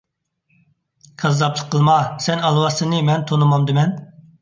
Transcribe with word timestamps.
كاززاپلىق 1.25 1.69
قىلما، 1.77 1.99
سەن 2.29 2.43
ئالۋاستىنى 2.51 3.07
مەن 3.13 3.31
تونۇمامدىمەن؟ 3.33 3.99